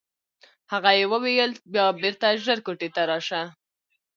[0.71, 3.41] هغه یې وویل بیا بېرته ژر کوټې ته راشه.